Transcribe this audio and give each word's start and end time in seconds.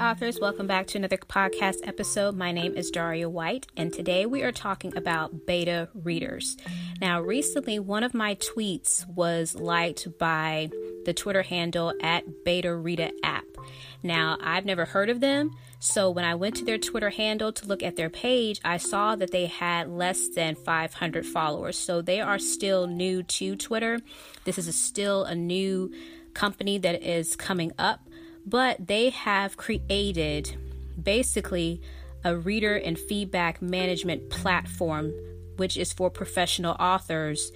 authors. 0.00 0.40
Welcome 0.40 0.66
back 0.66 0.86
to 0.88 0.98
another 0.98 1.18
podcast 1.18 1.86
episode. 1.86 2.34
My 2.34 2.52
name 2.52 2.74
is 2.74 2.90
Daria 2.90 3.28
White, 3.28 3.66
and 3.76 3.92
today 3.92 4.24
we 4.24 4.42
are 4.42 4.50
talking 4.50 4.96
about 4.96 5.44
beta 5.46 5.90
readers. 5.92 6.56
Now, 7.02 7.20
recently, 7.20 7.78
one 7.78 8.02
of 8.02 8.14
my 8.14 8.36
tweets 8.36 9.06
was 9.06 9.54
liked 9.54 10.18
by 10.18 10.70
the 11.04 11.12
Twitter 11.12 11.42
handle 11.42 11.92
at 12.00 12.24
Beta 12.46 12.74
Reader 12.74 13.10
App. 13.22 13.44
Now, 14.02 14.38
I've 14.40 14.64
never 14.64 14.86
heard 14.86 15.10
of 15.10 15.20
them, 15.20 15.50
so 15.80 16.08
when 16.08 16.24
I 16.24 16.34
went 16.34 16.56
to 16.56 16.64
their 16.64 16.78
Twitter 16.78 17.10
handle 17.10 17.52
to 17.52 17.66
look 17.66 17.82
at 17.82 17.96
their 17.96 18.10
page, 18.10 18.58
I 18.64 18.78
saw 18.78 19.16
that 19.16 19.32
they 19.32 19.46
had 19.46 19.90
less 19.90 20.28
than 20.28 20.54
500 20.54 21.26
followers. 21.26 21.76
So 21.76 22.00
they 22.00 22.22
are 22.22 22.38
still 22.38 22.86
new 22.86 23.22
to 23.22 23.54
Twitter. 23.54 24.00
This 24.46 24.56
is 24.56 24.66
a, 24.66 24.72
still 24.72 25.24
a 25.24 25.34
new 25.34 25.92
company 26.32 26.78
that 26.78 27.02
is 27.02 27.36
coming 27.36 27.72
up 27.78 28.00
but 28.46 28.86
they 28.86 29.10
have 29.10 29.56
created 29.56 30.56
basically 31.02 31.80
a 32.24 32.36
reader 32.36 32.76
and 32.76 32.98
feedback 32.98 33.62
management 33.62 34.30
platform, 34.30 35.12
which 35.56 35.76
is 35.76 35.92
for 35.92 36.10
professional 36.10 36.76
authors 36.78 37.52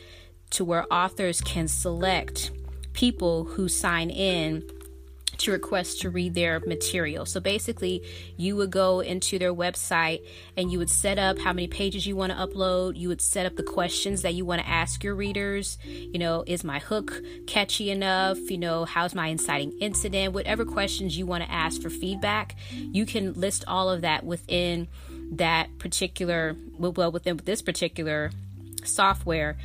to 0.50 0.64
where 0.64 0.86
authors 0.92 1.40
can 1.40 1.68
select 1.68 2.50
people 2.92 3.44
who 3.44 3.68
sign 3.68 4.08
in 4.08 4.62
to 5.38 5.52
request 5.52 6.00
to 6.00 6.10
read 6.10 6.34
their 6.34 6.60
material. 6.60 7.26
So 7.26 7.40
basically, 7.40 8.02
you 8.36 8.56
would 8.56 8.70
go 8.70 9.00
into 9.00 9.38
their 9.38 9.54
website 9.54 10.20
and 10.56 10.70
you 10.70 10.78
would 10.78 10.90
set 10.90 11.18
up 11.18 11.38
how 11.38 11.52
many 11.52 11.66
pages 11.66 12.06
you 12.06 12.16
want 12.16 12.32
to 12.32 12.38
upload. 12.38 12.96
You 12.96 13.08
would 13.08 13.20
set 13.20 13.46
up 13.46 13.56
the 13.56 13.62
questions 13.62 14.22
that 14.22 14.34
you 14.34 14.44
want 14.44 14.62
to 14.62 14.68
ask 14.68 15.02
your 15.04 15.14
readers. 15.14 15.78
You 15.84 16.18
know, 16.18 16.44
is 16.46 16.64
my 16.64 16.78
hook 16.78 17.20
catchy 17.46 17.90
enough? 17.90 18.38
You 18.50 18.58
know, 18.58 18.84
how's 18.84 19.14
my 19.14 19.28
inciting 19.28 19.72
incident? 19.80 20.34
Whatever 20.34 20.64
questions 20.64 21.16
you 21.16 21.26
want 21.26 21.44
to 21.44 21.50
ask 21.50 21.80
for 21.80 21.90
feedback, 21.90 22.56
you 22.72 23.06
can 23.06 23.34
list 23.34 23.64
all 23.66 23.90
of 23.90 24.02
that 24.02 24.24
within 24.24 24.88
that 25.32 25.78
particular, 25.78 26.56
well, 26.78 27.10
within 27.10 27.40
this 27.44 27.62
particular 27.62 28.30
software 28.84 29.56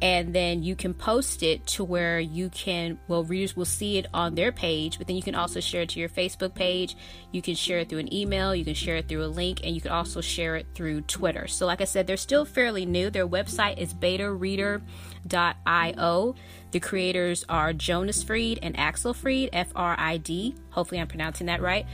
and 0.00 0.32
then 0.32 0.62
you 0.62 0.76
can 0.76 0.94
post 0.94 1.42
it 1.42 1.66
to 1.66 1.82
where 1.82 2.20
you 2.20 2.48
can 2.50 2.96
well 3.08 3.24
readers 3.24 3.56
will 3.56 3.64
see 3.64 3.98
it 3.98 4.06
on 4.14 4.36
their 4.36 4.52
page 4.52 4.96
but 4.96 5.08
then 5.08 5.16
you 5.16 5.22
can 5.22 5.34
also 5.34 5.58
share 5.60 5.82
it 5.82 5.88
to 5.88 5.98
your 5.98 6.08
facebook 6.08 6.54
page. 6.54 6.96
You 7.32 7.42
can 7.42 7.54
share 7.54 7.80
it 7.80 7.88
through 7.88 7.98
an 7.98 8.14
email 8.14 8.54
you 8.54 8.64
can 8.64 8.74
share 8.74 8.94
it 8.96 9.08
through 9.08 9.24
a 9.24 9.26
link 9.26 9.60
and 9.64 9.74
you 9.74 9.80
can 9.80 9.90
also 9.90 10.20
share 10.20 10.54
it 10.56 10.66
through 10.74 11.00
twitter. 11.02 11.46
So 11.48 11.66
like 11.66 11.80
i 11.80 11.84
said 11.84 12.06
they're 12.06 12.16
still 12.16 12.44
fairly 12.44 12.86
new. 12.86 13.10
Their 13.10 13.26
website 13.26 13.78
is 13.78 13.92
betareader.io 13.94 16.34
the 16.70 16.80
creators 16.80 17.46
are 17.48 17.72
jonas 17.72 18.22
frid 18.22 18.58
and 18.62 18.78
axel 18.78 19.14
frid 19.14 19.48
f-r-i-d 19.52 20.54
hopefully 20.70 21.00
i'm 21.00 21.08
pronouncing 21.08 21.46
that 21.46 21.62
right. 21.62 21.86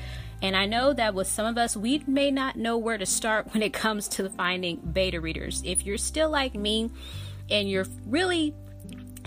And 0.43 0.55
I 0.55 0.67
know 0.67 0.93
that 0.93 1.15
with 1.15 1.27
some 1.27 1.47
of 1.47 1.57
us, 1.57 1.75
we 1.75 2.05
may 2.07 2.31
not 2.31 2.57
know 2.57 2.77
where 2.77 2.99
to 2.99 3.07
start 3.07 3.49
when 3.55 3.63
it 3.63 3.73
comes 3.73 4.09
to 4.09 4.29
finding 4.29 4.77
beta 4.77 5.19
readers. 5.19 5.63
If 5.65 5.87
you're 5.87 5.97
still 5.97 6.29
like 6.29 6.55
me, 6.55 6.91
and 7.51 7.69
you're 7.69 7.87
really 8.07 8.55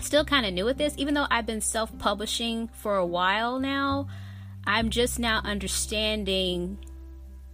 still 0.00 0.24
kind 0.24 0.46
of 0.46 0.52
new 0.52 0.68
at 0.68 0.78
this, 0.78 0.94
even 0.96 1.14
though 1.14 1.26
I've 1.30 1.46
been 1.46 1.60
self 1.60 1.96
publishing 1.98 2.68
for 2.68 2.96
a 2.96 3.06
while 3.06 3.58
now, 3.58 4.08
I'm 4.64 4.90
just 4.90 5.18
now 5.18 5.40
understanding 5.44 6.78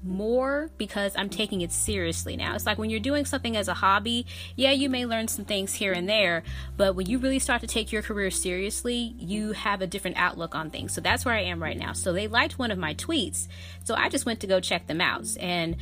more 0.05 0.71
because 0.77 1.15
I'm 1.17 1.31
taking 1.31 1.63
it 1.63 1.73
seriously 1.73 2.37
now. 2.37 2.55
It's 2.55 2.67
like 2.67 2.77
when 2.79 2.91
you're 2.91 3.01
doing 3.01 3.25
something 3.25 3.57
as 3.57 3.69
a 3.69 3.75
hobby, 3.75 4.27
yeah, 4.55 4.73
you 4.73 4.91
may 4.91 5.07
learn 5.07 5.29
some 5.29 5.45
things 5.45 5.73
here 5.73 5.93
and 5.93 6.09
there, 6.09 6.43
but 6.77 6.95
when 6.95 7.07
you 7.07 7.19
really 7.19 7.39
start 7.39 7.63
to 7.63 7.67
take 7.67 7.91
your 7.91 8.03
career 8.03 8.31
seriously, 8.31 9.15
you 9.19 9.53
have 9.53 9.81
a 9.81 9.87
different 9.87 10.19
outlook 10.19 10.55
on 10.55 10.71
things. 10.71 10.93
So 10.93 11.01
that's 11.01 11.25
where 11.25 11.35
I 11.35 11.43
am 11.43 11.63
right 11.63 11.79
now. 11.79 11.93
So 11.93 12.13
they 12.13 12.29
liked 12.29 12.59
one 12.59 12.71
of 12.71 12.79
my 12.79 12.95
tweets, 12.95 13.49
so 13.85 13.95
I 13.95 14.09
just 14.09 14.27
went 14.27 14.41
to 14.41 14.47
go 14.47 14.61
check 14.61 14.87
them 14.87 15.01
out. 15.01 15.27
And 15.41 15.77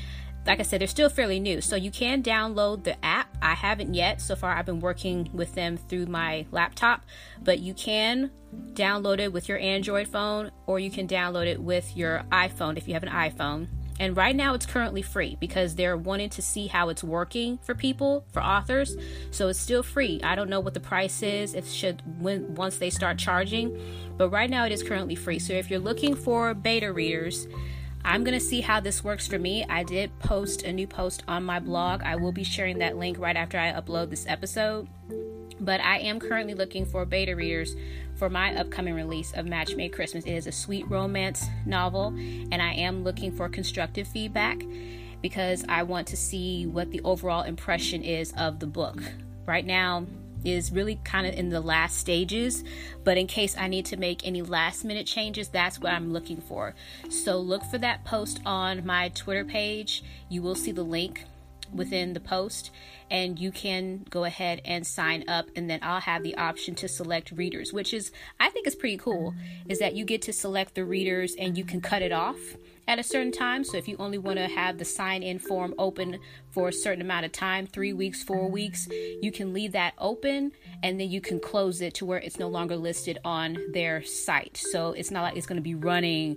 like 0.47 0.61
I 0.61 0.63
said, 0.63 0.81
they're 0.81 0.89
still 0.89 1.11
fairly 1.11 1.41
new. 1.41 1.61
So 1.61 1.77
you 1.77 1.91
can 1.91 2.23
download 2.23 2.85
the 2.85 3.03
app. 3.05 3.32
I 3.43 3.55
haven't 3.55 3.95
yet. 3.95 4.21
So 4.21 4.37
far, 4.37 4.57
I've 4.57 4.67
been 4.67 4.81
working 4.81 5.29
with 5.33 5.55
them 5.55 5.77
through 5.77 6.07
my 6.07 6.47
laptop, 6.51 7.05
but 7.43 7.59
you 7.59 7.75
can 7.75 8.31
download 8.73 9.19
it 9.19 9.33
with 9.33 9.49
your 9.49 9.59
Android 9.59 10.09
phone 10.09 10.51
or 10.67 10.79
you 10.79 10.91
can 10.91 11.09
download 11.09 11.47
it 11.47 11.61
with 11.61 11.97
your 11.97 12.25
iPhone 12.31 12.77
if 12.77 12.87
you 12.87 12.95
have 12.95 13.03
an 13.03 13.11
iPhone. 13.11 13.69
And 14.01 14.17
right 14.17 14.35
now, 14.35 14.55
it's 14.55 14.67
currently 14.67 15.03
free 15.03 15.37
because 15.39 15.75
they're 15.75 15.97
wanting 15.97 16.31
to 16.31 16.43
see 16.43 16.67
how 16.67 16.89
it's 16.89 17.05
working 17.05 17.59
for 17.59 17.75
people, 17.75 18.25
for 18.33 18.43
authors. 18.43 18.97
So 19.31 19.49
it's 19.49 19.61
still 19.61 19.83
free. 19.83 20.21
I 20.25 20.35
don't 20.35 20.51
know 20.51 20.61
what 20.61 20.75
the 20.75 20.81
price 20.81 21.23
is 21.23 21.55
It 21.55 21.67
should 21.67 22.03
when 22.21 22.55
once 22.55 22.79
they 22.79 22.91
start 22.91 23.19
charging, 23.19 23.79
but 24.17 24.31
right 24.31 24.51
now 24.51 24.65
it 24.65 24.73
is 24.73 24.83
currently 24.83 25.15
free. 25.15 25.39
So 25.39 25.53
if 25.53 25.71
you're 25.71 25.79
looking 25.79 26.17
for 26.17 26.55
beta 26.55 26.93
readers, 26.93 27.47
I'm 28.05 28.25
going 28.25 28.39
to 28.39 28.45
see 28.45 28.61
how 28.61 28.81
this 28.81 29.05
works 29.05 29.27
for 29.27 29.39
me. 29.39 29.65
I 29.69 29.85
did 29.85 30.19
post 30.19 30.63
a 30.63 30.73
new 30.73 30.87
post 30.87 31.23
on 31.29 31.45
my 31.45 31.61
blog. 31.61 32.03
I 32.03 32.17
will 32.17 32.33
be 32.33 32.43
sharing 32.45 32.79
that 32.79 32.97
link 32.97 33.19
right 33.19 33.37
after 33.37 33.59
I 33.59 33.73
upload 33.73 34.11
this 34.11 34.27
episode. 34.27 34.89
But 35.61 35.81
I 35.81 35.99
am 35.99 36.19
currently 36.19 36.55
looking 36.55 36.85
for 36.85 37.05
beta 37.05 37.37
readers 37.37 37.77
for 38.17 38.29
my 38.29 38.55
upcoming 38.57 38.95
release 38.95 39.33
of 39.33 39.47
Match 39.47 39.77
Made 39.77 39.93
Christmas. 39.93 40.25
It 40.25 40.33
is 40.33 40.47
a 40.49 40.53
sweet 40.53 40.89
romance 40.91 41.47
novel, 41.65 42.09
and 42.09 42.61
I 42.61 42.73
am 42.73 43.05
looking 43.05 43.31
for 43.31 43.49
constructive 43.49 44.09
feedback 44.09 44.65
because 45.21 45.65
I 45.69 45.85
want 45.85 46.09
to 46.09 46.17
see 46.17 46.67
what 46.67 46.91
the 46.91 47.01
overall 47.03 47.43
impression 47.43 48.03
is 48.03 48.35
of 48.37 48.59
the 48.59 48.67
book. 48.67 49.01
Right 49.47 49.65
now, 49.65 50.07
is 50.45 50.73
really 50.73 50.99
kind 51.05 51.27
of 51.27 51.35
in 51.35 51.51
the 51.51 51.61
last 51.61 51.99
stages, 51.99 52.65
but 53.05 53.17
in 53.19 53.27
case 53.27 53.57
I 53.57 53.69
need 53.69 53.87
to 53.87 53.97
make 53.97 54.27
any 54.27 54.43
last 54.43 54.85
minute 54.85 55.07
changes, 55.07 55.49
that's 55.49 55.79
what 55.79 55.93
I'm 55.93 56.13
looking 56.13 56.41
for. 56.41 56.75
So 57.11 57.39
look 57.39 57.65
for 57.65 57.79
that 57.79 58.05
post 58.05 58.41
on 58.45 58.85
my 58.87 59.11
Twitter 59.11 59.45
page. 59.45 60.03
You 60.29 60.43
will 60.43 60.55
see 60.55 60.73
the 60.73 60.83
link 60.83 61.25
within 61.73 62.13
the 62.13 62.21
post 62.21 62.71
and 63.11 63.39
you 63.39 63.51
can 63.51 64.05
go 64.11 64.25
ahead 64.25 64.61
and 64.65 64.87
sign 64.87 65.25
up 65.29 65.47
and 65.57 65.69
then 65.69 65.79
I'll 65.83 66.01
have 66.01 66.23
the 66.23 66.37
option 66.37 66.75
to 66.77 66.89
select 66.89 67.31
readers 67.33 67.73
which 67.73 67.95
is 67.95 68.13
I 68.39 68.51
think 68.51 68.67
is 68.67 68.75
pretty 68.75 68.99
cool 68.99 69.35
is 69.69 69.79
that 69.79 69.95
you 69.95 70.05
get 70.05 70.23
to 70.23 70.33
select 70.33 70.75
the 70.75 70.85
readers 70.85 71.35
and 71.39 71.57
you 71.57 71.65
can 71.65 71.81
cut 71.81 72.03
it 72.03 72.13
off 72.13 72.37
at 72.89 72.99
a 72.99 73.03
certain 73.03 73.33
time. 73.33 73.65
So 73.65 73.77
if 73.77 73.89
you 73.89 73.97
only 73.99 74.19
want 74.19 74.39
to 74.39 74.49
have 74.49 74.79
the 74.79 74.85
sign 74.85 75.23
in 75.23 75.39
form 75.39 75.75
open 75.79 76.19
for 76.51 76.69
a 76.69 76.73
certain 76.73 77.01
amount 77.01 77.25
of 77.25 77.33
time, 77.33 77.67
three 77.67 77.93
weeks, 77.93 78.23
four 78.23 78.49
weeks, 78.51 78.89
you 78.91 79.31
can 79.33 79.53
leave 79.53 79.73
that 79.73 79.95
open 79.99 80.53
and 80.83 80.99
then 80.99 81.11
you 81.11 81.21
can 81.21 81.41
close 81.41 81.81
it 81.81 81.95
to 81.95 82.07
where 82.07 82.19
it's 82.19 82.39
no 82.39 82.49
longer 82.49 82.77
listed 82.77 83.19
on 83.25 83.57
their 83.73 84.03
site. 84.03 84.57
So 84.57 84.93
it's 84.93 85.11
not 85.11 85.23
like 85.23 85.37
it's 85.37 85.47
going 85.47 85.57
to 85.57 85.63
be 85.63 85.75
running 85.75 86.37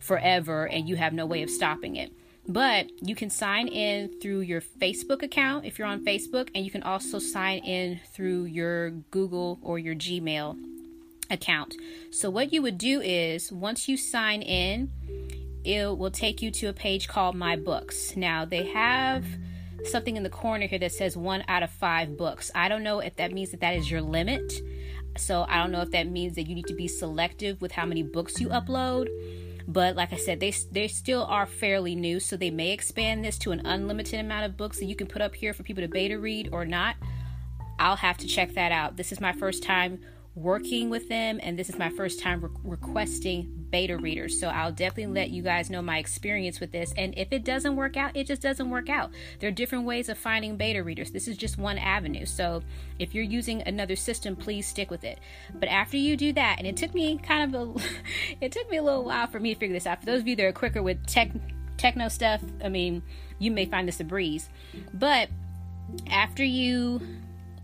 forever 0.00 0.66
and 0.66 0.88
you 0.88 0.96
have 0.96 1.12
no 1.12 1.26
way 1.26 1.42
of 1.42 1.50
stopping 1.50 1.96
it. 1.96 2.12
But 2.46 2.88
you 3.00 3.14
can 3.14 3.30
sign 3.30 3.68
in 3.68 4.20
through 4.20 4.40
your 4.40 4.60
Facebook 4.60 5.22
account 5.22 5.64
if 5.64 5.78
you're 5.78 5.88
on 5.88 6.04
Facebook, 6.04 6.50
and 6.54 6.62
you 6.62 6.70
can 6.70 6.82
also 6.82 7.18
sign 7.18 7.60
in 7.60 8.00
through 8.12 8.44
your 8.44 8.90
Google 8.90 9.58
or 9.62 9.78
your 9.78 9.94
Gmail 9.94 10.58
account. 11.30 11.74
So, 12.10 12.28
what 12.28 12.52
you 12.52 12.60
would 12.60 12.76
do 12.76 13.00
is 13.00 13.50
once 13.50 13.88
you 13.88 13.96
sign 13.96 14.42
in, 14.42 14.90
it 15.64 15.96
will 15.96 16.10
take 16.10 16.42
you 16.42 16.50
to 16.52 16.66
a 16.68 16.72
page 16.72 17.08
called 17.08 17.34
My 17.34 17.56
Books. 17.56 18.16
Now, 18.16 18.44
they 18.44 18.66
have 18.66 19.24
something 19.84 20.16
in 20.16 20.22
the 20.22 20.30
corner 20.30 20.66
here 20.66 20.78
that 20.78 20.92
says 20.92 21.16
one 21.16 21.44
out 21.48 21.62
of 21.62 21.70
five 21.70 22.16
books. 22.16 22.50
I 22.54 22.68
don't 22.68 22.82
know 22.82 23.00
if 23.00 23.16
that 23.16 23.32
means 23.32 23.50
that 23.50 23.60
that 23.60 23.74
is 23.74 23.90
your 23.90 24.02
limit. 24.02 24.52
So, 25.16 25.46
I 25.48 25.56
don't 25.58 25.72
know 25.72 25.80
if 25.80 25.90
that 25.92 26.08
means 26.08 26.34
that 26.34 26.44
you 26.44 26.54
need 26.54 26.66
to 26.66 26.74
be 26.74 26.88
selective 26.88 27.60
with 27.60 27.72
how 27.72 27.86
many 27.86 28.02
books 28.02 28.40
you 28.40 28.48
upload. 28.48 29.08
But 29.66 29.96
like 29.96 30.12
I 30.12 30.16
said, 30.16 30.40
they 30.40 30.52
they 30.72 30.88
still 30.88 31.24
are 31.24 31.46
fairly 31.46 31.94
new, 31.94 32.20
so 32.20 32.36
they 32.36 32.50
may 32.50 32.72
expand 32.72 33.24
this 33.24 33.38
to 33.38 33.52
an 33.52 33.64
unlimited 33.64 34.20
amount 34.20 34.44
of 34.44 34.56
books 34.56 34.78
that 34.78 34.84
you 34.84 34.94
can 34.94 35.06
put 35.06 35.22
up 35.22 35.34
here 35.34 35.54
for 35.54 35.62
people 35.62 35.82
to 35.82 35.88
beta 35.88 36.18
read 36.18 36.50
or 36.52 36.66
not. 36.66 36.96
I'll 37.78 37.96
have 37.96 38.18
to 38.18 38.26
check 38.26 38.54
that 38.54 38.72
out. 38.72 38.96
This 38.96 39.10
is 39.10 39.20
my 39.20 39.32
first 39.32 39.62
time 39.62 40.00
working 40.36 40.90
with 40.90 41.08
them, 41.08 41.38
and 41.42 41.58
this 41.58 41.68
is 41.68 41.78
my 41.78 41.88
first 41.90 42.20
time 42.20 42.40
re- 42.40 42.50
requesting 42.64 43.66
beta 43.70 43.96
readers. 43.96 44.38
So 44.38 44.48
I'll 44.48 44.72
definitely 44.72 45.14
let 45.14 45.30
you 45.30 45.42
guys 45.42 45.70
know 45.70 45.82
my 45.82 45.98
experience 45.98 46.60
with 46.60 46.72
this. 46.72 46.92
And 46.96 47.16
if 47.16 47.28
it 47.32 47.44
doesn't 47.44 47.76
work 47.76 47.96
out, 47.96 48.16
it 48.16 48.26
just 48.26 48.42
doesn't 48.42 48.68
work 48.70 48.88
out. 48.88 49.10
There 49.38 49.48
are 49.48 49.52
different 49.52 49.84
ways 49.84 50.08
of 50.08 50.18
finding 50.18 50.56
beta 50.56 50.82
readers. 50.82 51.10
This 51.10 51.28
is 51.28 51.36
just 51.36 51.58
one 51.58 51.78
avenue. 51.78 52.26
So 52.26 52.62
if 52.98 53.14
you're 53.14 53.24
using 53.24 53.62
another 53.62 53.96
system, 53.96 54.34
please 54.34 54.66
stick 54.66 54.90
with 54.90 55.04
it. 55.04 55.18
But 55.54 55.68
after 55.68 55.96
you 55.96 56.16
do 56.16 56.32
that, 56.32 56.56
and 56.58 56.66
it 56.66 56.76
took 56.76 56.94
me 56.94 57.18
kind 57.18 57.54
of 57.54 57.78
a, 57.78 57.82
it 58.40 58.52
took 58.52 58.68
me 58.70 58.78
a 58.78 58.82
little 58.82 59.04
while 59.04 59.26
for 59.28 59.38
me 59.38 59.54
to 59.54 59.60
figure 59.60 59.74
this 59.74 59.86
out. 59.86 60.00
For 60.00 60.06
those 60.06 60.20
of 60.20 60.28
you 60.28 60.36
that 60.36 60.44
are 60.44 60.52
quicker 60.52 60.82
with 60.82 61.06
tech 61.06 61.30
techno 61.76 62.08
stuff, 62.08 62.42
I 62.62 62.68
mean, 62.68 63.02
you 63.38 63.50
may 63.50 63.66
find 63.66 63.86
this 63.86 64.00
a 64.00 64.04
breeze. 64.04 64.48
But 64.92 65.28
after 66.08 66.44
you 66.44 67.00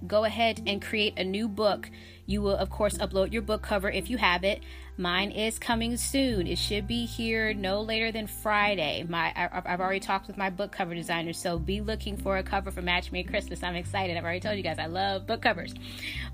go 0.07 0.25
ahead 0.25 0.63
and 0.67 0.81
create 0.81 1.19
a 1.19 1.25
new 1.25 1.49
book 1.49 1.91
You 2.31 2.43
will, 2.43 2.55
of 2.55 2.71
course, 2.71 2.97
upload 2.99 3.33
your 3.33 3.43
book 3.43 3.61
cover 3.61 3.91
if 3.91 4.09
you 4.09 4.17
have 4.17 4.45
it. 4.45 4.63
Mine 4.97 5.33
is 5.33 5.59
coming 5.59 5.97
soon. 5.97 6.47
It 6.47 6.59
should 6.59 6.87
be 6.87 7.05
here 7.05 7.53
no 7.55 7.81
later 7.81 8.13
than 8.13 8.29
Friday. 8.29 9.05
My 9.09 9.33
I, 9.35 9.69
have 9.69 9.81
already 9.81 9.99
talked 9.99 10.29
with 10.29 10.37
my 10.37 10.49
book 10.49 10.71
cover 10.71 10.95
designer, 10.95 11.33
so 11.33 11.59
be 11.59 11.81
looking 11.81 12.17
for 12.17 12.37
a 12.37 12.43
cover 12.45 12.71
for 12.71 12.83
Match 12.83 13.11
Me 13.11 13.25
Christmas. 13.25 13.65
I'm 13.65 13.75
excited. 13.75 14.17
I've 14.17 14.23
already 14.23 14.39
told 14.39 14.57
you 14.59 14.63
guys 14.63 14.79
I 14.79 14.87
love 14.87 15.27
book 15.27 15.43
covers. 15.43 15.75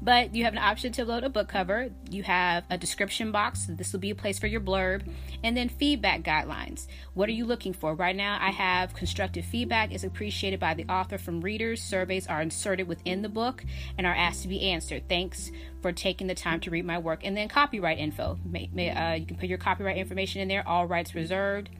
But 0.02 0.34
you 0.34 0.44
have 0.44 0.52
an 0.52 0.58
option 0.58 0.92
to 0.92 1.06
upload 1.06 1.24
a 1.24 1.30
book 1.30 1.48
cover. 1.48 1.88
You 2.10 2.24
have 2.24 2.64
a 2.68 2.76
description 2.76 3.32
box. 3.32 3.66
This 3.66 3.92
will 3.92 4.00
be 4.00 4.10
a 4.10 4.14
place 4.14 4.38
for 4.38 4.48
your 4.48 4.60
blurb, 4.60 5.08
and 5.42 5.56
then 5.56 5.70
feedback 5.70 6.22
guidelines. 6.22 6.88
What 7.14 7.30
are 7.30 7.32
you 7.32 7.46
looking 7.46 7.72
for? 7.72 7.94
Right 7.94 8.16
now, 8.16 8.36
I 8.38 8.50
have 8.50 8.92
constructive 8.92 9.46
feedback 9.46 9.92
is 9.92 10.04
appreciated 10.04 10.60
by 10.60 10.74
the 10.74 10.84
author 10.88 11.16
from 11.16 11.40
readers. 11.40 11.80
Surveys 11.80 12.26
are 12.26 12.42
inserted 12.42 12.86
within 12.86 13.22
the 13.22 13.30
book 13.30 13.64
and 13.96 14.06
are 14.06 14.14
asked 14.14 14.42
to 14.42 14.48
be 14.48 14.60
answered. 14.70 15.08
Thanks 15.08 15.52
for 15.86 15.92
taking 15.92 16.26
the 16.26 16.34
time 16.34 16.58
to 16.58 16.68
read 16.68 16.84
my 16.84 16.98
work. 16.98 17.20
And 17.22 17.36
then 17.36 17.48
copyright 17.48 18.00
info. 18.00 18.40
May, 18.44 18.68
may, 18.72 18.90
uh, 18.90 19.14
you 19.14 19.24
can 19.24 19.36
put 19.36 19.48
your 19.48 19.56
copyright 19.56 19.96
information 19.96 20.40
in 20.40 20.48
there, 20.48 20.66
all 20.66 20.84
rights 20.84 21.14
reserved. 21.14 21.70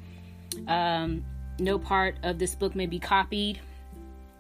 Um, 0.69 1.25
no 1.59 1.77
part 1.77 2.19
of 2.23 2.39
this 2.39 2.55
book 2.55 2.77
may 2.77 2.87
be 2.87 3.01
copied. 3.01 3.59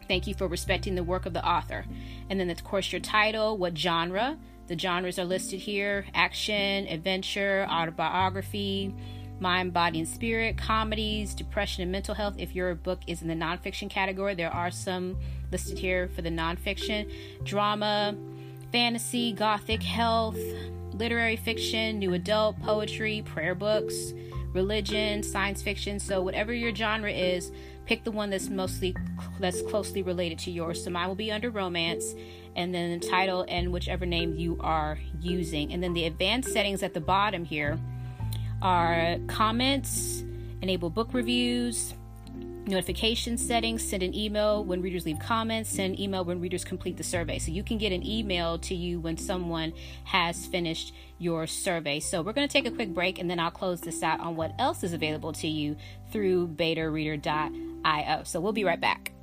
Thank 0.07 0.29
you 0.29 0.35
for 0.35 0.47
respecting 0.47 0.95
the 0.95 1.03
work 1.03 1.27
of 1.27 1.33
the 1.33 1.45
author. 1.45 1.85
And 2.31 2.39
then, 2.39 2.49
of 2.49 2.63
course, 2.63 2.93
your 2.93 3.01
title, 3.01 3.59
what 3.59 3.77
genre. 3.77 4.39
The 4.69 4.79
genres 4.79 5.19
are 5.19 5.25
listed 5.25 5.59
here 5.59 6.07
action, 6.15 6.87
adventure, 6.87 7.67
autobiography, 7.69 8.95
mind, 9.41 9.73
body, 9.73 9.99
and 9.99 10.09
spirit, 10.09 10.59
comedies, 10.59 11.35
depression, 11.35 11.83
and 11.83 11.91
mental 11.91 12.15
health. 12.15 12.37
If 12.39 12.55
your 12.55 12.77
book 12.77 13.01
is 13.09 13.21
in 13.21 13.27
the 13.27 13.35
nonfiction 13.35 13.91
category, 13.91 14.37
there 14.37 14.53
are 14.53 14.71
some 14.71 15.19
listed 15.51 15.77
here 15.77 16.09
for 16.15 16.23
the 16.23 16.31
nonfiction, 16.31 17.11
drama, 17.43 18.15
fantasy, 18.73 19.33
gothic, 19.33 19.83
health, 19.83 20.39
literary 20.93 21.37
fiction, 21.37 21.99
new 21.99 22.15
adult, 22.15 22.61
poetry, 22.63 23.23
prayer 23.25 23.55
books, 23.55 24.13
religion, 24.53 25.23
science 25.23 25.63
fiction. 25.63 25.99
So 25.99 26.23
whatever 26.23 26.53
your 26.53 26.75
genre 26.75 27.11
is, 27.11 27.53
pick 27.87 28.05
the 28.05 28.11
one 28.11 28.31
that's 28.31 28.49
mostly 28.49 28.97
that's 29.39 29.63
closely 29.63 30.03
related 30.03 30.39
to 30.41 30.51
yours. 30.51 30.83
So 30.83 30.91
mine 30.91 31.09
will 31.09 31.15
be 31.15 31.31
under 31.31 31.51
romance 31.51 32.15
and 32.57 32.75
then 32.75 32.99
the 32.99 33.09
title 33.09 33.45
and 33.49 33.73
whichever 33.73 34.07
name 34.07 34.35
you 34.37 34.57
are 34.61 34.99
using. 35.21 35.73
And 35.73 35.83
then 35.83 35.93
the 35.93 36.07
advanced 36.07 36.53
settings 36.53 36.83
at 36.83 36.95
the 36.95 37.01
bottom 37.01 37.45
here 37.45 37.79
are 38.63 39.19
comments, 39.27 40.25
enable 40.63 40.91
book 40.91 41.11
reviews, 41.13 41.95
notification 42.67 43.39
settings, 43.39 43.89
send 43.89 44.03
an 44.03 44.15
email 44.15 44.65
when 44.65 44.83
readers 44.83 45.07
leave 45.07 45.19
comments, 45.19 45.71
send 45.71 45.95
an 45.95 46.01
email 46.01 46.25
when 46.25 46.41
readers 46.41 46.65
complete 46.65 46.97
the 46.97 47.05
survey. 47.05 47.39
So 47.39 47.51
you 47.51 47.63
can 47.63 47.79
get 47.79 47.93
an 47.93 48.05
email 48.07 48.59
to 48.61 48.75
you 48.75 49.01
when 49.01 49.17
someone 49.17 49.73
has 50.05 50.47
finished 50.47 50.93
your 51.19 51.47
survey. 51.47 52.01
So 52.01 52.23
we're 52.23 52.33
going 52.33 52.47
to 52.49 52.53
take 52.53 52.67
a 52.67 52.71
quick 52.71 52.93
break 52.93 53.19
and 53.19 53.31
then 53.31 53.41
I'll 53.41 53.51
close 53.51 53.81
this 53.81 54.03
out 54.03 54.21
on 54.21 54.37
what 54.37 54.53
else 54.59 54.85
is 54.85 54.93
available 54.93 55.33
to 55.35 55.49
you 55.49 55.77
through 56.11 56.49
betareader.io. 56.49 58.23
So 58.25 58.41
we'll 58.41 58.53
be 58.53 58.65
right 58.65 58.81
back. 58.81 59.16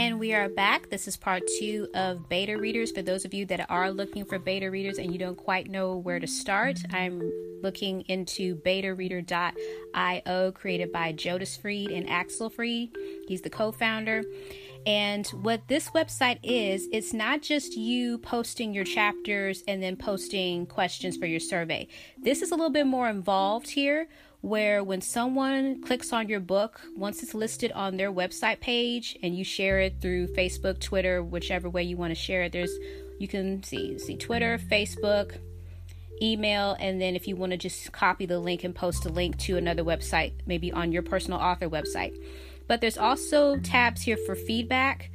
We 0.00 0.32
are 0.34 0.48
back. 0.48 0.88
This 0.88 1.06
is 1.08 1.16
part 1.16 1.42
two 1.58 1.88
of 1.94 2.28
beta 2.28 2.56
readers. 2.56 2.90
For 2.90 3.02
those 3.02 3.24
of 3.24 3.34
you 3.34 3.44
that 3.46 3.70
are 3.70 3.90
looking 3.90 4.24
for 4.24 4.38
beta 4.38 4.70
readers 4.70 4.96
and 4.96 5.12
you 5.12 5.18
don't 5.18 5.36
quite 5.36 5.70
know 5.70 5.96
where 5.96 6.18
to 6.18 6.26
start, 6.26 6.78
I'm 6.90 7.20
looking 7.62 8.02
into 8.02 8.56
betareader.io, 8.56 10.52
created 10.52 10.92
by 10.92 11.12
Jodis 11.12 11.60
Frid 11.60 11.90
and 11.90 12.08
Axel 12.08 12.48
Frid. 12.48 12.90
He's 13.28 13.42
the 13.42 13.50
co 13.50 13.72
founder. 13.72 14.22
And 14.86 15.26
what 15.28 15.68
this 15.68 15.90
website 15.90 16.38
is, 16.42 16.88
it's 16.92 17.12
not 17.12 17.42
just 17.42 17.76
you 17.76 18.18
posting 18.18 18.72
your 18.72 18.84
chapters 18.84 19.62
and 19.68 19.82
then 19.82 19.96
posting 19.96 20.66
questions 20.66 21.18
for 21.18 21.26
your 21.26 21.40
survey. 21.40 21.88
This 22.16 22.40
is 22.40 22.52
a 22.52 22.54
little 22.54 22.70
bit 22.70 22.86
more 22.86 23.08
involved 23.08 23.68
here 23.68 24.08
where 24.40 24.82
when 24.82 25.00
someone 25.00 25.82
clicks 25.82 26.12
on 26.12 26.28
your 26.28 26.40
book, 26.40 26.80
once 26.96 27.22
it's 27.22 27.34
listed 27.34 27.72
on 27.72 27.96
their 27.96 28.12
website 28.12 28.60
page 28.60 29.18
and 29.22 29.36
you 29.36 29.44
share 29.44 29.80
it 29.80 30.00
through 30.00 30.28
Facebook, 30.28 30.80
Twitter, 30.80 31.22
whichever 31.22 31.68
way 31.68 31.82
you 31.82 31.96
want 31.96 32.10
to 32.10 32.14
share 32.14 32.42
it, 32.42 32.52
there's 32.52 32.72
you 33.18 33.28
can 33.28 33.62
see 33.62 33.98
see 33.98 34.16
Twitter, 34.16 34.58
Facebook, 34.58 35.36
email, 36.22 36.76
and 36.80 37.00
then 37.00 37.16
if 37.16 37.28
you 37.28 37.36
want 37.36 37.52
to 37.52 37.58
just 37.58 37.92
copy 37.92 38.24
the 38.24 38.38
link 38.38 38.64
and 38.64 38.74
post 38.74 39.04
a 39.04 39.10
link 39.10 39.36
to 39.38 39.56
another 39.56 39.84
website, 39.84 40.32
maybe 40.46 40.72
on 40.72 40.92
your 40.92 41.02
personal 41.02 41.38
author 41.38 41.68
website. 41.68 42.16
But 42.66 42.80
there's 42.80 42.98
also 42.98 43.56
tabs 43.58 44.02
here 44.02 44.16
for 44.16 44.34
feedback 44.34 45.10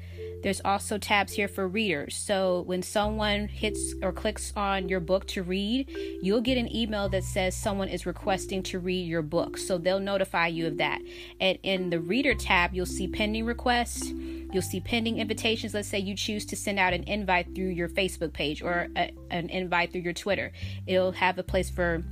there's 0.45 0.61
also 0.63 0.99
tabs 0.99 1.33
here 1.33 1.47
for 1.47 1.67
readers. 1.67 2.15
So 2.15 2.61
when 2.67 2.83
someone 2.83 3.47
hits 3.47 3.95
or 4.03 4.11
clicks 4.11 4.53
on 4.55 4.87
your 4.87 4.99
book 4.99 5.25
to 5.29 5.41
read, 5.41 5.89
you'll 6.21 6.39
get 6.39 6.59
an 6.59 6.71
email 6.71 7.09
that 7.09 7.23
says 7.23 7.55
someone 7.55 7.87
is 7.87 8.05
requesting 8.05 8.61
to 8.61 8.77
read 8.77 9.07
your 9.07 9.23
book. 9.23 9.57
So 9.57 9.79
they'll 9.79 9.99
notify 9.99 10.45
you 10.45 10.67
of 10.67 10.77
that. 10.77 11.01
And 11.39 11.57
in 11.63 11.89
the 11.89 11.99
reader 11.99 12.35
tab, 12.35 12.75
you'll 12.75 12.85
see 12.85 13.07
pending 13.07 13.47
requests. 13.47 14.05
You'll 14.05 14.61
see 14.61 14.81
pending 14.81 15.17
invitations. 15.17 15.73
Let's 15.73 15.87
say 15.87 15.97
you 15.97 16.15
choose 16.15 16.45
to 16.45 16.55
send 16.55 16.77
out 16.77 16.93
an 16.93 17.05
invite 17.05 17.55
through 17.55 17.69
your 17.69 17.89
Facebook 17.89 18.31
page 18.31 18.61
or 18.61 18.87
a, 18.95 19.11
an 19.31 19.49
invite 19.49 19.93
through 19.93 20.01
your 20.01 20.13
Twitter. 20.13 20.51
It'll 20.85 21.13
have 21.13 21.39
a 21.39 21.43
place 21.43 21.71
for 21.71 22.03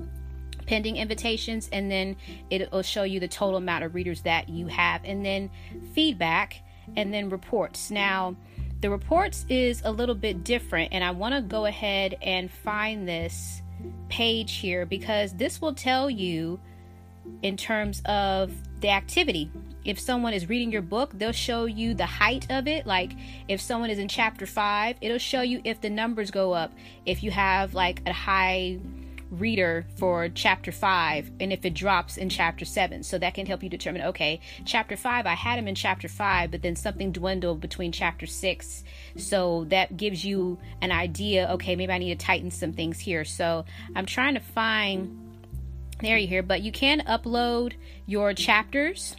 pending 0.66 0.96
invitations 0.96 1.70
and 1.72 1.92
then 1.92 2.16
it'll 2.50 2.82
show 2.82 3.04
you 3.04 3.20
the 3.20 3.28
total 3.28 3.58
amount 3.58 3.84
of 3.84 3.94
readers 3.94 4.24
that 4.24 4.50
you 4.50 4.66
have 4.66 5.02
and 5.04 5.24
then 5.24 5.52
feedback 5.94 6.63
and 6.96 7.14
then 7.14 7.30
reports. 7.30 7.92
Now, 7.92 8.36
the 8.82 8.90
reports 8.90 9.46
is 9.50 9.82
a 9.86 9.92
little 9.92 10.16
bit 10.16 10.44
different, 10.44 10.92
and 10.92 11.04
I 11.04 11.12
want 11.12 11.36
to 11.36 11.42
go 11.42 11.66
ahead 11.66 12.18
and 12.22 12.52
find 12.52 13.08
this 13.08 13.62
page 14.10 14.56
here 14.56 14.86
because 14.86 15.34
this 15.34 15.62
will 15.62 15.74
tell 15.74 16.10
you 16.10 16.60
in 17.42 17.58
terms 17.58 18.02
of 18.06 18.54
the 18.82 18.90
activity. 18.90 19.50
If 19.86 20.00
someone 20.00 20.34
is 20.34 20.50
reading 20.50 20.72
your 20.72 20.82
book, 20.82 21.12
they'll 21.14 21.32
show 21.32 21.66
you 21.66 21.94
the 21.94 22.06
height 22.06 22.48
of 22.50 22.68
it. 22.68 22.86
Like 22.86 23.14
if 23.48 23.62
someone 23.62 23.90
is 23.90 24.00
in 24.00 24.08
chapter 24.08 24.46
five, 24.46 24.98
it'll 25.02 25.18
show 25.18 25.42
you 25.42 25.62
if 25.64 25.82
the 25.82 25.90
numbers 25.90 26.32
go 26.32 26.54
up. 26.54 26.74
If 27.06 27.24
you 27.24 27.32
have 27.32 27.74
like 27.74 28.02
a 28.06 28.14
high 28.14 28.80
reader 29.40 29.86
for 29.98 30.30
chapter 30.30 30.72
5 30.72 31.32
and 31.40 31.52
if 31.52 31.66
it 31.66 31.74
drops 31.74 32.18
in 32.18 32.30
chapter 32.30 32.66
7 32.66 33.04
so 33.04 33.18
that 33.18 33.34
can 33.34 33.46
help 33.46 33.64
you 33.64 33.70
determine 33.70 34.04
okay 34.04 34.40
chapter 34.66 34.96
5 34.96 35.26
i 35.26 35.34
had 35.34 35.58
him 35.58 35.68
in 35.68 35.76
chapter 35.76 36.08
5 36.08 36.52
but 36.52 36.62
then 36.62 36.76
something 36.76 37.12
dwindled 37.12 37.60
between 37.60 37.92
chapter 37.92 38.26
6 38.26 38.84
so 39.18 39.66
that 39.70 39.98
gives 39.98 40.24
you 40.24 40.60
an 40.82 40.92
idea 40.92 41.48
okay 41.50 41.76
maybe 41.76 41.92
i 41.92 41.98
need 41.98 42.18
to 42.18 42.26
tighten 42.26 42.52
some 42.52 42.74
things 42.74 43.00
here. 43.00 43.26
So 43.26 43.66
i'm 43.96 44.06
trying 44.06 44.36
to 44.36 44.40
find 44.40 45.20
there 46.00 46.18
you 46.18 46.28
here 46.28 46.44
but 46.44 46.62
you 46.62 46.72
can 46.72 47.02
upload 47.02 47.74
your 48.06 48.34
chapters 48.34 49.16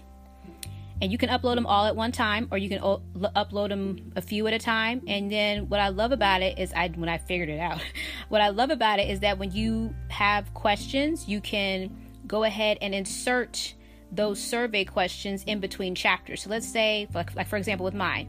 and 1.00 1.10
you 1.10 1.18
can 1.18 1.28
upload 1.28 1.56
them 1.56 1.66
all 1.66 1.86
at 1.86 1.96
one 1.96 2.12
time 2.12 2.48
or 2.50 2.58
you 2.58 2.68
can 2.68 2.80
o- 2.80 3.02
upload 3.36 3.68
them 3.68 4.12
a 4.16 4.22
few 4.22 4.46
at 4.46 4.54
a 4.54 4.58
time. 4.58 5.02
And 5.06 5.30
then 5.30 5.68
what 5.68 5.80
i 5.80 5.88
love 5.88 6.12
about 6.12 6.42
it 6.42 6.58
is 6.58 6.72
i 6.72 6.88
when 6.88 7.08
i 7.08 7.18
figured 7.18 7.48
it 7.48 7.60
out 7.60 7.80
what 8.28 8.40
i 8.40 8.48
love 8.48 8.70
about 8.70 8.98
it 8.98 9.08
is 9.08 9.20
that 9.20 9.38
when 9.38 9.52
you 9.52 9.94
have 10.08 10.52
questions 10.54 11.28
you 11.28 11.40
can 11.40 11.94
go 12.26 12.44
ahead 12.44 12.78
and 12.80 12.94
insert 12.94 13.74
those 14.12 14.40
survey 14.40 14.84
questions 14.84 15.42
in 15.44 15.60
between 15.60 15.94
chapters. 15.94 16.42
So 16.42 16.50
let's 16.50 16.68
say 16.68 17.08
like, 17.14 17.34
like 17.34 17.48
for 17.48 17.56
example 17.56 17.84
with 17.84 17.94
mine 17.94 18.28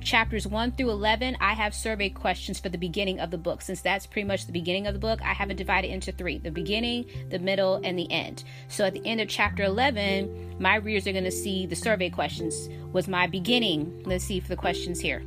chapters 0.00 0.46
1 0.46 0.72
through 0.72 0.90
11, 0.90 1.36
I 1.40 1.54
have 1.54 1.74
survey 1.74 2.08
questions 2.08 2.58
for 2.58 2.68
the 2.68 2.78
beginning 2.78 3.20
of 3.20 3.30
the 3.30 3.38
book. 3.38 3.62
Since 3.62 3.80
that's 3.80 4.06
pretty 4.06 4.26
much 4.26 4.46
the 4.46 4.52
beginning 4.52 4.86
of 4.86 4.94
the 4.94 5.00
book, 5.00 5.20
I 5.22 5.32
have 5.32 5.50
it 5.50 5.56
divided 5.56 5.90
into 5.90 6.12
three 6.12 6.38
the 6.38 6.50
beginning, 6.50 7.06
the 7.30 7.38
middle, 7.38 7.80
and 7.84 7.98
the 7.98 8.10
end. 8.10 8.44
So 8.68 8.84
at 8.84 8.94
the 8.94 9.04
end 9.06 9.20
of 9.20 9.28
chapter 9.28 9.64
11, 9.64 10.56
my 10.58 10.76
readers 10.76 11.06
are 11.06 11.12
going 11.12 11.24
to 11.24 11.30
see 11.30 11.66
the 11.66 11.76
survey 11.76 12.10
questions. 12.10 12.68
Was 12.92 13.08
my 13.08 13.26
beginning? 13.26 14.02
Let's 14.06 14.24
see 14.24 14.40
for 14.40 14.48
the 14.48 14.56
questions 14.56 15.00
here. 15.00 15.22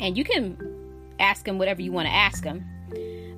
And 0.00 0.16
you 0.16 0.24
can 0.24 0.56
ask 1.18 1.44
them 1.44 1.58
whatever 1.58 1.82
you 1.82 1.92
want 1.92 2.06
to 2.06 2.14
ask 2.14 2.42
them. 2.42 2.64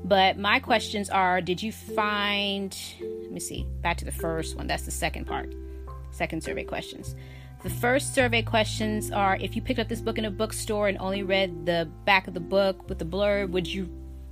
But 0.04 0.38
my 0.38 0.60
questions 0.60 1.08
are 1.08 1.40
Did 1.40 1.62
you 1.62 1.72
find, 1.72 2.76
let 3.00 3.30
me 3.32 3.40
see, 3.40 3.66
back 3.80 3.96
to 3.98 4.04
the 4.04 4.12
first 4.12 4.56
one. 4.56 4.66
That's 4.66 4.84
the 4.84 4.90
second 4.90 5.26
part, 5.26 5.54
second 6.10 6.42
survey 6.42 6.64
questions. 6.64 7.14
The 7.64 7.70
first 7.70 8.14
survey 8.14 8.42
questions 8.42 9.10
are 9.10 9.36
if 9.36 9.56
you 9.56 9.62
picked 9.62 9.80
up 9.80 9.88
this 9.88 10.02
book 10.02 10.18
in 10.18 10.26
a 10.26 10.30
bookstore 10.30 10.86
and 10.88 10.98
only 10.98 11.22
read 11.22 11.64
the 11.64 11.88
back 12.04 12.28
of 12.28 12.34
the 12.34 12.40
book 12.40 12.90
with 12.90 12.98
the 12.98 13.06
blurb, 13.06 13.52
would 13.52 13.66
you 13.66 13.88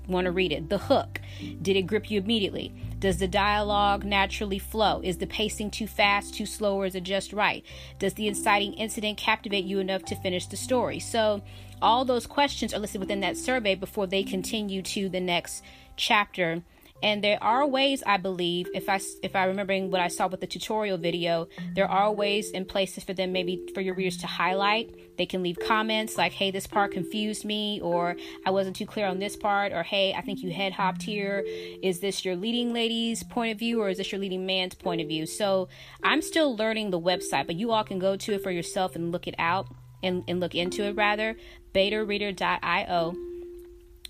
want 0.07 0.27
to 0.27 0.31
read 0.31 0.53
it? 0.53 0.69
The 0.69 0.77
hook. 0.77 1.19
Did 1.63 1.77
it 1.77 1.87
grip 1.87 2.11
you 2.11 2.21
immediately? 2.21 2.75
Does 2.99 3.17
the 3.17 3.27
dialogue 3.27 4.05
naturally 4.05 4.59
flow? 4.59 5.01
Is 5.03 5.17
the 5.17 5.27
pacing 5.27 5.71
too 5.71 5.87
fast, 5.87 6.35
too 6.35 6.45
slow, 6.45 6.77
or 6.77 6.85
is 6.85 6.95
it 6.95 7.05
just 7.05 7.33
right? 7.33 7.65
Does 7.99 8.13
the 8.13 8.29
inciting 8.29 8.75
incident 8.75 9.17
captivate 9.17 9.65
you 9.65 9.79
enough 9.79 10.05
to 10.05 10.17
finish 10.17 10.45
the 10.45 10.59
story? 10.59 10.99
So, 10.99 11.41
all 11.81 12.05
those 12.05 12.27
questions 12.27 12.75
are 12.75 12.81
listed 12.81 13.01
within 13.01 13.21
that 13.21 13.39
survey 13.39 13.75
before 13.75 14.07
they 14.07 14.25
continue 14.25 14.83
to 14.83 15.09
the 15.09 15.21
next 15.21 15.65
chapter 15.97 16.63
and 17.03 17.23
there 17.23 17.43
are 17.43 17.67
ways 17.67 18.03
i 18.07 18.17
believe 18.17 18.69
if 18.75 18.89
i 18.89 19.01
if 19.23 19.35
i 19.35 19.45
remembering 19.45 19.91
what 19.91 20.01
i 20.01 20.09
saw 20.09 20.27
with 20.27 20.41
the 20.41 20.47
tutorial 20.47 20.99
video 20.99 21.49
there 21.75 21.89
are 21.89 22.13
ways 22.13 22.51
and 22.53 22.69
places 22.69 23.05
for 23.05 23.13
them 23.13 23.33
maybe 23.33 23.69
for 23.75 23.81
your 23.81 23.95
readers 23.95 24.17
to 24.19 24.27
highlight. 24.27 24.95
They 25.19 25.27
can 25.27 25.43
leave 25.43 25.59
comments 25.59 26.17
like 26.17 26.33
hey 26.33 26.51
this 26.51 26.67
part 26.67 26.93
confused 26.93 27.45
me 27.45 27.81
or 27.83 28.17
i 28.47 28.51
wasn't 28.51 28.77
too 28.77 28.87
clear 28.87 29.07
on 29.07 29.19
this 29.19 29.37
part 29.37 29.73
or 29.73 29.83
hey 29.83 30.15
i 30.15 30.21
think 30.21 30.43
you 30.43 30.53
head 30.53 30.73
hopped 30.73 31.03
here. 31.03 31.43
Is 31.83 32.01
this 32.01 32.25
your 32.25 32.37
leading 32.37 32.73
lady's 32.73 33.23
point 33.23 33.53
of 33.53 33.59
view 33.59 33.81
or 33.81 33.89
is 33.89 33.99
this 33.99 34.11
your 34.11 34.21
leading 34.21 34.47
man's 34.47 34.75
point 34.75 35.01
of 35.01 35.09
view? 35.09 35.27
So 35.27 35.69
i'm 36.03 36.23
still 36.23 36.57
learning 36.57 36.91
the 36.91 37.01
website 37.01 37.47
but 37.47 37.57
you 37.57 37.71
all 37.73 37.85
can 37.85 37.99
go 37.99 38.17
to 38.17 38.35
it 38.35 38.43
for 38.43 38.51
yourself 38.51 38.97
and 38.97 39.13
look 39.13 39.27
it 39.27 39.35
out 39.39 39.67
and, 40.03 40.25
and 40.27 40.41
look 40.41 40.55
into 40.55 40.83
it 40.85 40.97
rather. 40.97 41.37
Betareader.io 41.75 43.32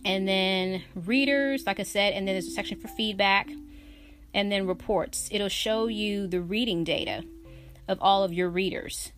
and 0.04 0.26
then 0.26 0.82
readers, 0.94 1.64
like 1.66 1.80
I 1.80 1.84
said, 1.84 2.14
and 2.14 2.26
then 2.26 2.34
there's 2.34 2.48
a 2.48 2.50
section 2.50 2.78
for 2.80 2.88
feedback, 2.88 3.50
and 4.34 4.50
then 4.50 4.66
reports. 4.66 5.28
It'll 5.30 5.48
show 5.48 5.86
you 5.86 6.26
the 6.26 6.40
reading 6.40 6.84
data 6.84 7.24
of 7.88 7.98
all 8.00 8.24
of 8.24 8.32
your 8.32 8.48
readers. 8.48 9.12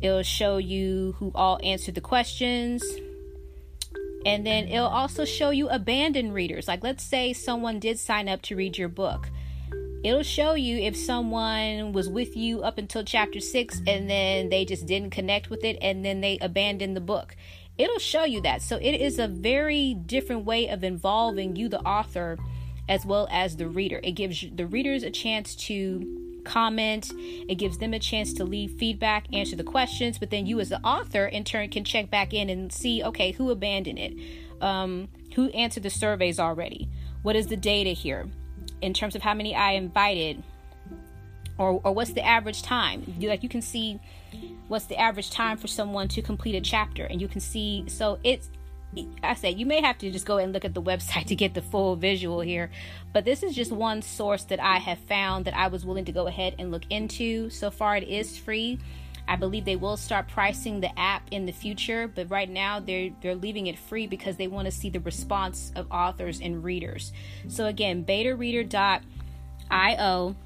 It'll 0.00 0.22
show 0.22 0.58
you 0.58 1.14
who 1.18 1.32
all 1.34 1.58
answered 1.62 1.94
the 1.94 2.00
questions. 2.00 2.84
And 4.26 4.46
then 4.46 4.68
it'll 4.68 4.86
also 4.86 5.24
show 5.24 5.50
you 5.50 5.68
abandoned 5.68 6.34
readers. 6.34 6.66
Like, 6.66 6.82
let's 6.82 7.04
say 7.04 7.32
someone 7.32 7.78
did 7.78 7.98
sign 7.98 8.28
up 8.28 8.42
to 8.42 8.56
read 8.56 8.78
your 8.78 8.88
book. 8.88 9.28
It'll 10.02 10.22
show 10.22 10.54
you 10.54 10.78
if 10.78 10.96
someone 10.96 11.92
was 11.92 12.10
with 12.10 12.36
you 12.36 12.62
up 12.62 12.76
until 12.76 13.04
chapter 13.04 13.40
six 13.40 13.80
and 13.86 14.08
then 14.08 14.50
they 14.50 14.66
just 14.66 14.84
didn't 14.84 15.10
connect 15.10 15.48
with 15.48 15.64
it 15.64 15.78
and 15.80 16.04
then 16.04 16.20
they 16.20 16.36
abandoned 16.42 16.94
the 16.94 17.00
book 17.00 17.34
it'll 17.78 17.98
show 17.98 18.24
you 18.24 18.40
that. 18.42 18.62
So 18.62 18.76
it 18.76 18.92
is 18.92 19.18
a 19.18 19.28
very 19.28 19.94
different 19.94 20.44
way 20.44 20.68
of 20.68 20.84
involving 20.84 21.56
you, 21.56 21.68
the 21.68 21.80
author, 21.80 22.38
as 22.88 23.04
well 23.04 23.28
as 23.30 23.56
the 23.56 23.68
reader. 23.68 24.00
It 24.02 24.12
gives 24.12 24.44
the 24.54 24.66
readers 24.66 25.02
a 25.02 25.10
chance 25.10 25.54
to 25.56 26.42
comment, 26.44 27.10
it 27.16 27.54
gives 27.54 27.78
them 27.78 27.94
a 27.94 27.98
chance 27.98 28.32
to 28.34 28.44
leave 28.44 28.72
feedback, 28.72 29.26
answer 29.32 29.56
the 29.56 29.64
questions, 29.64 30.18
but 30.18 30.30
then 30.30 30.46
you, 30.46 30.60
as 30.60 30.68
the 30.68 30.80
author, 30.82 31.26
in 31.26 31.42
turn, 31.42 31.70
can 31.70 31.84
check 31.84 32.10
back 32.10 32.34
in 32.34 32.50
and 32.50 32.72
see 32.72 33.02
okay, 33.02 33.32
who 33.32 33.50
abandoned 33.50 33.98
it? 33.98 34.14
Um, 34.60 35.08
who 35.34 35.48
answered 35.50 35.82
the 35.82 35.90
surveys 35.90 36.38
already? 36.38 36.88
What 37.22 37.34
is 37.36 37.46
the 37.46 37.56
data 37.56 37.90
here 37.90 38.28
in 38.82 38.92
terms 38.92 39.16
of 39.16 39.22
how 39.22 39.34
many 39.34 39.54
I 39.54 39.72
invited? 39.72 40.42
Or, 41.56 41.80
or 41.84 41.92
what's 41.92 42.12
the 42.12 42.24
average 42.24 42.62
time? 42.62 43.14
You, 43.18 43.28
like 43.28 43.42
you 43.42 43.48
can 43.48 43.62
see 43.62 44.00
what's 44.68 44.86
the 44.86 44.98
average 44.98 45.30
time 45.30 45.56
for 45.56 45.68
someone 45.68 46.08
to 46.08 46.22
complete 46.22 46.56
a 46.56 46.60
chapter 46.60 47.04
and 47.04 47.20
you 47.20 47.28
can 47.28 47.40
see 47.40 47.84
so 47.86 48.18
it's 48.24 48.50
I 49.22 49.34
said 49.34 49.58
you 49.58 49.66
may 49.66 49.80
have 49.80 49.98
to 49.98 50.10
just 50.10 50.26
go 50.26 50.38
and 50.38 50.52
look 50.52 50.64
at 50.64 50.74
the 50.74 50.82
website 50.82 51.26
to 51.26 51.34
get 51.34 51.54
the 51.54 51.62
full 51.62 51.96
visual 51.96 52.38
here, 52.40 52.70
but 53.12 53.24
this 53.24 53.42
is 53.42 53.52
just 53.54 53.72
one 53.72 54.02
source 54.02 54.44
that 54.44 54.60
I 54.60 54.76
have 54.78 55.00
found 55.00 55.46
that 55.46 55.54
I 55.54 55.66
was 55.68 55.84
willing 55.84 56.04
to 56.06 56.12
go 56.12 56.28
ahead 56.28 56.54
and 56.58 56.70
look 56.70 56.84
into. 56.90 57.50
So 57.50 57.70
far, 57.70 57.96
it 57.96 58.04
is 58.04 58.38
free. 58.38 58.78
I 59.26 59.36
believe 59.36 59.64
they 59.64 59.76
will 59.76 59.96
start 59.96 60.28
pricing 60.28 60.80
the 60.80 60.98
app 60.98 61.22
in 61.30 61.46
the 61.46 61.52
future, 61.52 62.06
but 62.06 62.30
right 62.30 62.48
now 62.48 62.78
they're 62.78 63.10
they're 63.20 63.34
leaving 63.34 63.68
it 63.68 63.78
free 63.78 64.06
because 64.06 64.36
they 64.36 64.48
want 64.48 64.66
to 64.66 64.72
see 64.72 64.90
the 64.90 65.00
response 65.00 65.72
of 65.76 65.86
authors 65.90 66.40
and 66.40 66.62
readers. 66.62 67.12
So 67.48 67.64
again, 67.66 68.04
betareader.io 68.04 70.36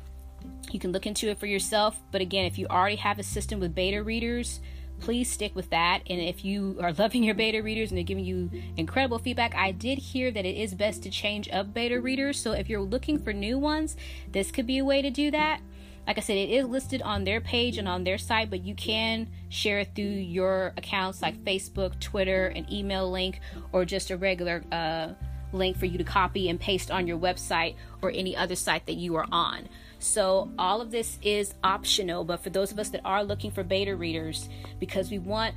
you 0.71 0.79
can 0.79 0.93
look 0.93 1.07
into 1.07 1.29
it 1.29 1.39
for 1.39 1.47
yourself, 1.47 1.99
but 2.11 2.21
again, 2.21 2.45
if 2.45 2.59
you 2.59 2.67
already 2.67 2.97
have 2.97 3.19
a 3.19 3.23
system 3.23 3.61
with 3.61 3.75
beta 3.75 4.03
readers, 4.03 4.61
please 5.01 5.31
stick 5.31 5.55
with 5.55 5.71
that. 5.71 6.03
And 6.09 6.21
if 6.21 6.45
you 6.45 6.79
are 6.81 6.93
loving 6.99 7.23
your 7.23 7.35
beta 7.35 7.63
readers 7.63 7.91
and 7.91 7.97
they're 7.97 8.05
giving 8.05 8.25
you 8.25 8.51
incredible 8.77 9.19
feedback, 9.19 9.55
I 9.55 9.73
did 9.73 9.99
hear 9.99 10.31
that 10.31 10.45
it 10.45 10.57
is 10.57 10.75
best 10.75 11.03
to 11.05 11.11
change 11.11 11.49
up 11.51 11.73
beta 11.73 12.01
readers. 12.01 12.39
So 12.39 12.53
if 12.53 12.69
you're 12.69 12.81
looking 12.81 13.19
for 13.19 13.33
new 13.33 13.59
ones, 13.59 13.97
this 14.33 14.51
could 14.51 14.67
be 14.67 14.79
a 14.79 14.85
way 14.85 15.03
to 15.03 15.11
do 15.11 15.31
that. 15.31 15.61
Like 16.07 16.17
I 16.17 16.23
said, 16.23 16.39
it 16.39 16.49
is 16.49 16.65
listed 16.65 17.03
on 17.03 17.25
their 17.25 17.39
page 17.39 17.77
and 17.77 17.87
on 17.87 18.03
their 18.03 18.17
site, 18.17 18.49
but 18.49 18.65
you 18.65 18.75
can 18.75 19.29
share 19.51 19.81
it 19.81 19.91
through 19.95 20.05
your 20.05 20.73
accounts 20.79 21.21
like 21.21 21.37
Facebook, 21.45 22.01
Twitter, 22.01 22.47
an 22.47 22.67
email 22.73 23.11
link, 23.11 23.41
or 23.73 23.85
just 23.85 24.11
a 24.11 24.17
regular 24.17 24.65
uh, 24.73 25.09
link 25.53 25.77
for 25.77 25.85
you 25.85 25.99
to 25.99 26.05
copy 26.05 26.49
and 26.49 26.59
paste 26.59 26.91
on 26.91 27.07
your 27.07 27.19
website 27.19 27.75
or 28.01 28.11
any 28.11 28.35
other 28.35 28.55
site 28.55 28.87
that 28.87 28.95
you 28.95 29.17
are 29.17 29.27
on. 29.31 29.69
So, 30.01 30.51
all 30.59 30.81
of 30.81 30.91
this 30.91 31.19
is 31.23 31.55
optional, 31.65 32.25
but 32.25 32.43
for 32.43 32.51
those 32.51 32.71
of 32.71 32.79
us 32.79 32.91
that 32.91 33.01
are 33.05 33.25
looking 33.25 33.51
for 33.51 33.65
beta 33.65 33.97
readers, 33.97 34.49
because 34.79 35.11
we 35.11 35.19
want 35.19 35.55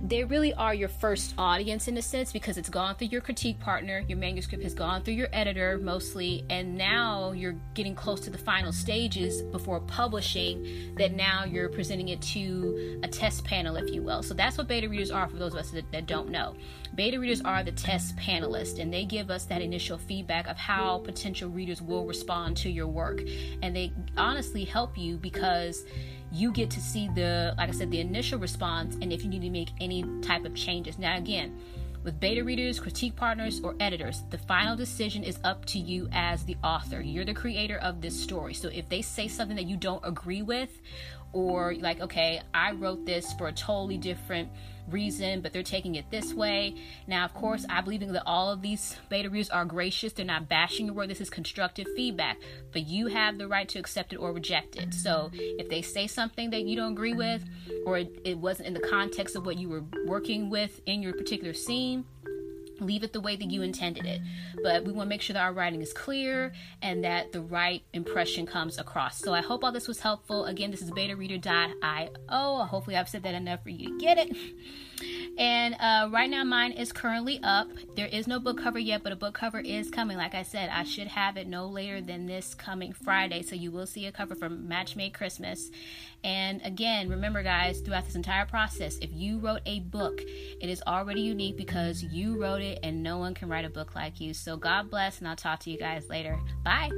they 0.00 0.22
really 0.22 0.54
are 0.54 0.74
your 0.74 0.88
first 0.88 1.34
audience 1.38 1.88
in 1.88 1.96
a 1.96 2.02
sense 2.02 2.32
because 2.32 2.56
it's 2.56 2.68
gone 2.68 2.94
through 2.94 3.08
your 3.08 3.20
critique 3.20 3.58
partner, 3.58 4.04
your 4.06 4.18
manuscript 4.18 4.62
has 4.62 4.74
gone 4.74 5.02
through 5.02 5.14
your 5.14 5.28
editor 5.32 5.78
mostly, 5.78 6.44
and 6.50 6.76
now 6.76 7.32
you're 7.32 7.56
getting 7.74 7.94
close 7.94 8.20
to 8.20 8.30
the 8.30 8.38
final 8.38 8.72
stages 8.72 9.42
before 9.42 9.80
publishing. 9.80 10.94
That 10.96 11.14
now 11.14 11.44
you're 11.44 11.68
presenting 11.68 12.08
it 12.08 12.20
to 12.22 13.00
a 13.02 13.08
test 13.08 13.44
panel, 13.44 13.76
if 13.76 13.92
you 13.92 14.02
will. 14.02 14.22
So 14.22 14.34
that's 14.34 14.56
what 14.56 14.68
beta 14.68 14.88
readers 14.88 15.10
are 15.10 15.28
for 15.28 15.36
those 15.36 15.52
of 15.52 15.60
us 15.60 15.70
that, 15.70 15.90
that 15.92 16.06
don't 16.06 16.28
know. 16.28 16.54
Beta 16.94 17.18
readers 17.18 17.40
are 17.42 17.62
the 17.62 17.72
test 17.72 18.16
panelists, 18.16 18.80
and 18.80 18.92
they 18.92 19.04
give 19.04 19.30
us 19.30 19.44
that 19.44 19.62
initial 19.62 19.98
feedback 19.98 20.48
of 20.48 20.56
how 20.56 20.98
potential 20.98 21.48
readers 21.48 21.80
will 21.80 22.04
respond 22.06 22.56
to 22.58 22.70
your 22.70 22.86
work, 22.86 23.22
and 23.62 23.74
they 23.74 23.92
honestly 24.16 24.64
help 24.64 24.96
you 24.98 25.16
because 25.16 25.84
you 26.30 26.52
get 26.52 26.70
to 26.70 26.80
see 26.80 27.08
the, 27.14 27.54
like 27.56 27.68
I 27.68 27.72
said, 27.72 27.90
the 27.90 28.00
initial 28.00 28.38
response 28.38 28.96
and 29.00 29.12
if 29.12 29.22
you 29.22 29.30
need 29.30 29.42
to 29.42 29.50
make 29.50 29.70
any 29.80 30.04
type 30.20 30.44
of 30.44 30.54
changes. 30.54 30.98
Now, 30.98 31.16
again, 31.16 31.58
with 32.04 32.20
beta 32.20 32.44
readers, 32.44 32.78
critique 32.78 33.16
partners, 33.16 33.60
or 33.60 33.74
editors, 33.80 34.22
the 34.30 34.38
final 34.38 34.76
decision 34.76 35.24
is 35.24 35.38
up 35.44 35.64
to 35.66 35.78
you 35.78 36.08
as 36.12 36.44
the 36.44 36.56
author. 36.62 37.00
You're 37.00 37.24
the 37.24 37.34
creator 37.34 37.78
of 37.78 38.00
this 38.00 38.18
story. 38.18 38.54
So 38.54 38.68
if 38.68 38.88
they 38.88 39.02
say 39.02 39.26
something 39.28 39.56
that 39.56 39.66
you 39.66 39.76
don't 39.76 40.04
agree 40.04 40.42
with, 40.42 40.80
or 41.32 41.74
like, 41.74 42.00
okay, 42.00 42.40
I 42.54 42.72
wrote 42.72 43.04
this 43.06 43.32
for 43.34 43.48
a 43.48 43.52
totally 43.52 43.98
different 43.98 44.50
reason, 44.90 45.40
but 45.40 45.52
they're 45.52 45.62
taking 45.62 45.96
it 45.96 46.10
this 46.10 46.32
way. 46.32 46.74
Now, 47.06 47.24
of 47.24 47.34
course, 47.34 47.66
I 47.68 47.80
believe 47.80 48.00
that 48.00 48.22
all 48.26 48.50
of 48.50 48.62
these 48.62 48.96
beta 49.08 49.28
reviews 49.28 49.50
are 49.50 49.64
gracious. 49.64 50.12
They're 50.12 50.24
not 50.24 50.48
bashing 50.48 50.86
your 50.86 50.94
work. 50.94 51.08
This 51.08 51.20
is 51.20 51.30
constructive 51.30 51.86
feedback, 51.94 52.38
but 52.72 52.86
you 52.86 53.08
have 53.08 53.38
the 53.38 53.48
right 53.48 53.68
to 53.68 53.78
accept 53.78 54.12
it 54.12 54.16
or 54.16 54.32
reject 54.32 54.76
it. 54.76 54.94
So 54.94 55.30
if 55.34 55.68
they 55.68 55.82
say 55.82 56.06
something 56.06 56.50
that 56.50 56.62
you 56.62 56.76
don't 56.76 56.92
agree 56.92 57.12
with, 57.12 57.44
or 57.84 57.98
it, 57.98 58.20
it 58.24 58.38
wasn't 58.38 58.68
in 58.68 58.74
the 58.74 58.80
context 58.80 59.36
of 59.36 59.44
what 59.44 59.58
you 59.58 59.68
were 59.68 59.84
working 60.06 60.50
with 60.50 60.80
in 60.86 61.02
your 61.02 61.12
particular 61.12 61.52
scene, 61.52 62.04
leave 62.80 63.02
it 63.02 63.12
the 63.12 63.20
way 63.20 63.36
that 63.36 63.50
you 63.50 63.62
intended 63.62 64.06
it. 64.06 64.20
But 64.62 64.84
we 64.84 64.92
want 64.92 65.06
to 65.06 65.10
make 65.10 65.22
sure 65.22 65.34
that 65.34 65.42
our 65.42 65.52
writing 65.52 65.82
is 65.82 65.92
clear 65.92 66.52
and 66.82 67.04
that 67.04 67.32
the 67.32 67.40
right 67.40 67.82
impression 67.92 68.46
comes 68.46 68.78
across. 68.78 69.18
So 69.18 69.34
I 69.34 69.40
hope 69.40 69.64
all 69.64 69.72
this 69.72 69.88
was 69.88 70.00
helpful. 70.00 70.46
Again, 70.46 70.70
this 70.70 70.82
is 70.82 70.90
betareader.io. 70.90 72.64
Hopefully, 72.64 72.96
I've 72.96 73.08
said 73.08 73.22
that 73.24 73.34
enough 73.34 73.62
for 73.62 73.70
you 73.70 73.88
to 73.88 73.98
get 73.98 74.18
it. 74.18 74.36
And 75.38 75.76
uh, 75.78 76.08
right 76.12 76.28
now, 76.28 76.44
mine 76.44 76.72
is 76.72 76.92
currently 76.92 77.40
up. 77.42 77.68
There 77.96 78.06
is 78.06 78.26
no 78.26 78.40
book 78.40 78.58
cover 78.58 78.78
yet, 78.78 79.02
but 79.02 79.12
a 79.12 79.16
book 79.16 79.34
cover 79.34 79.60
is 79.60 79.90
coming. 79.90 80.16
Like 80.16 80.34
I 80.34 80.42
said, 80.42 80.70
I 80.70 80.84
should 80.84 81.06
have 81.06 81.36
it 81.36 81.46
no 81.46 81.66
later 81.66 82.00
than 82.00 82.26
this 82.26 82.54
coming 82.54 82.92
Friday. 82.92 83.42
So 83.42 83.54
you 83.54 83.70
will 83.70 83.86
see 83.86 84.06
a 84.06 84.12
cover 84.12 84.34
from 84.34 84.68
Match 84.68 84.96
Made 84.96 85.14
Christmas. 85.14 85.70
And 86.24 86.60
again, 86.64 87.08
remember, 87.08 87.42
guys, 87.42 87.80
throughout 87.80 88.04
this 88.04 88.16
entire 88.16 88.46
process, 88.46 88.98
if 88.98 89.10
you 89.12 89.38
wrote 89.38 89.60
a 89.66 89.80
book, 89.80 90.20
it 90.20 90.68
is 90.68 90.82
already 90.86 91.20
unique 91.20 91.56
because 91.56 92.02
you 92.02 92.40
wrote 92.40 92.60
it 92.60 92.80
and 92.82 93.02
no 93.02 93.18
one 93.18 93.34
can 93.34 93.48
write 93.48 93.64
a 93.64 93.70
book 93.70 93.94
like 93.94 94.20
you. 94.20 94.34
So 94.34 94.56
God 94.56 94.90
bless, 94.90 95.18
and 95.20 95.28
I'll 95.28 95.36
talk 95.36 95.60
to 95.60 95.70
you 95.70 95.78
guys 95.78 96.08
later. 96.08 96.38
Bye. 96.64 96.90